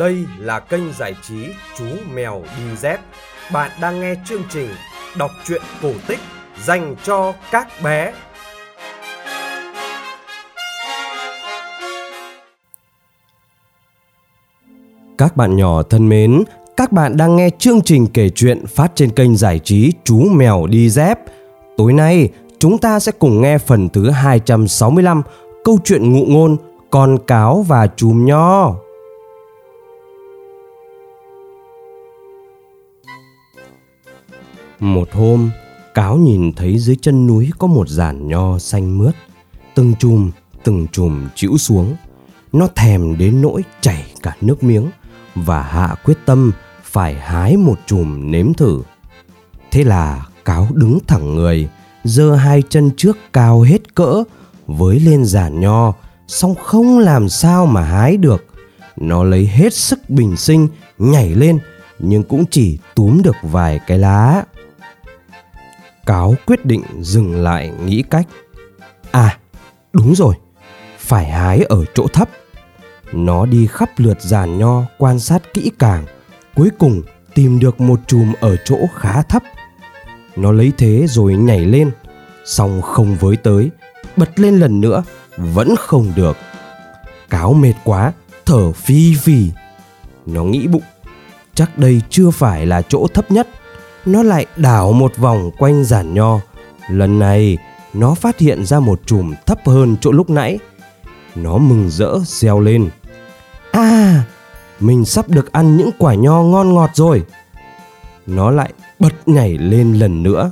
[0.00, 1.46] Đây là kênh giải trí
[1.78, 1.84] Chú
[2.14, 3.00] Mèo Đi Dép.
[3.52, 4.68] Bạn đang nghe chương trình
[5.18, 6.18] đọc truyện cổ tích
[6.64, 8.12] dành cho các bé.
[15.18, 16.44] Các bạn nhỏ thân mến,
[16.76, 20.66] các bạn đang nghe chương trình kể chuyện phát trên kênh giải trí Chú Mèo
[20.66, 21.18] Đi Dép.
[21.76, 25.22] Tối nay, chúng ta sẽ cùng nghe phần thứ 265
[25.64, 26.56] câu chuyện ngụ ngôn
[26.90, 28.74] Con cáo và chùm nho.
[34.80, 35.50] Một hôm,
[35.94, 39.14] cáo nhìn thấy dưới chân núi có một giàn nho xanh mướt,
[39.74, 40.30] từng chùm,
[40.64, 41.96] từng chùm chĩu xuống.
[42.52, 44.90] Nó thèm đến nỗi chảy cả nước miếng
[45.34, 48.82] và hạ quyết tâm phải hái một chùm nếm thử.
[49.70, 51.68] Thế là cáo đứng thẳng người,
[52.04, 54.24] giơ hai chân trước cao hết cỡ,
[54.66, 55.94] với lên giàn nho,
[56.26, 58.44] song không làm sao mà hái được.
[58.96, 61.58] Nó lấy hết sức bình sinh, nhảy lên,
[61.98, 64.44] nhưng cũng chỉ túm được vài cái lá
[66.10, 68.26] cáo quyết định dừng lại nghĩ cách.
[69.10, 69.38] À
[69.92, 70.34] đúng rồi,
[70.98, 72.28] phải hái ở chỗ thấp.
[73.12, 76.04] Nó đi khắp lượt giàn nho quan sát kỹ càng,
[76.54, 77.02] cuối cùng
[77.34, 79.42] tìm được một chùm ở chỗ khá thấp.
[80.36, 81.90] Nó lấy thế rồi nhảy lên
[82.44, 83.70] xong không với tới,
[84.16, 85.02] bật lên lần nữa,
[85.36, 86.36] vẫn không được.
[87.30, 88.12] Cáo mệt quá,
[88.46, 89.50] thở phi phì.
[90.26, 90.82] Nó nghĩ bụng,
[91.54, 93.48] chắc đây chưa phải là chỗ thấp nhất
[94.06, 96.40] nó lại đảo một vòng quanh giàn nho.
[96.88, 97.58] Lần này,
[97.92, 100.58] nó phát hiện ra một chùm thấp hơn chỗ lúc nãy.
[101.34, 102.90] Nó mừng rỡ, reo lên.
[103.72, 104.22] À
[104.80, 107.22] mình sắp được ăn những quả nho ngon ngọt rồi.
[108.26, 110.50] Nó lại bật nhảy lên lần nữa.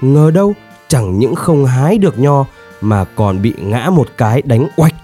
[0.00, 0.54] Ngờ đâu,
[0.88, 2.44] chẳng những không hái được nho,
[2.80, 4.94] mà còn bị ngã một cái đánh oạch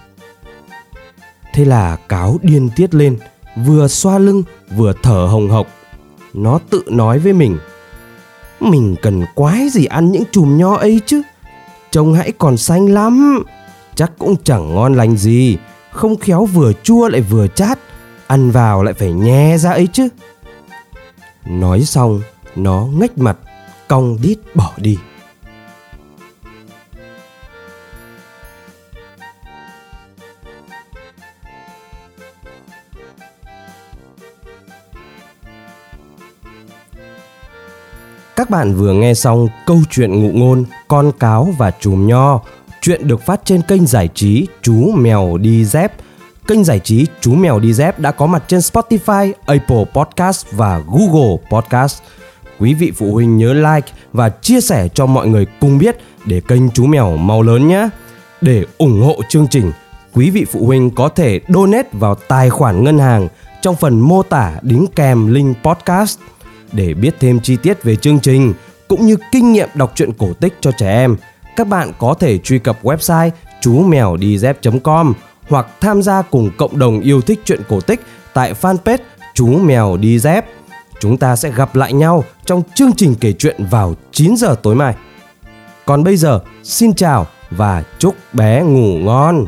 [1.59, 3.17] thế là cáo điên tiết lên,
[3.55, 4.43] vừa xoa lưng,
[4.75, 5.67] vừa thở hồng hộc.
[6.33, 7.57] Nó tự nói với mình
[8.61, 11.21] mình cần quái gì ăn những chùm nho ấy chứ?
[11.91, 13.43] Trông hãy còn xanh lắm.
[13.95, 15.57] Chắc cũng chẳng ngon lành gì.
[15.91, 17.79] Không khéo vừa chua lại vừa chát.
[18.27, 20.07] Ăn vào lại phải nhe ra ấy chứ.
[21.45, 22.21] Nói xong,
[22.55, 23.37] Nó ngách mặt,
[23.87, 24.97] Cong đít bỏ đi.
[38.39, 42.41] Các bạn vừa nghe xong câu chuyện ngụ ngôn Con cáo và chùm nho.
[42.81, 45.93] Chuyện được phát trên kênh giải trí Chú Mèo Đi Dép.
[46.47, 50.81] Kênh giải trí Chú Mèo Đi Dép đã có mặt trên Spotify, Apple Podcast và
[50.87, 52.01] Google Podcast.
[52.59, 56.41] Quý vị phụ huynh nhớ like và chia sẻ cho mọi người cùng biết để
[56.47, 57.89] kênh Chú Mèo mau lớn nhé.
[58.41, 59.71] Để ủng hộ chương trình,
[60.13, 63.27] quý vị phụ huynh có thể donate vào tài khoản ngân hàng
[63.61, 66.19] trong phần mô tả đính kèm link podcast–
[66.71, 68.53] để biết thêm chi tiết về chương trình
[68.87, 71.17] cũng như kinh nghiệm đọc truyện cổ tích cho trẻ em,
[71.55, 73.29] các bạn có thể truy cập website
[73.61, 75.13] chú mèo đi dép.com
[75.49, 77.99] hoặc tham gia cùng cộng đồng yêu thích truyện cổ tích
[78.33, 78.97] tại fanpage
[79.33, 80.45] chú mèo đi dép.
[80.99, 84.75] Chúng ta sẽ gặp lại nhau trong chương trình kể chuyện vào 9 giờ tối
[84.75, 84.95] mai.
[85.85, 89.45] Còn bây giờ, xin chào và chúc bé ngủ ngon.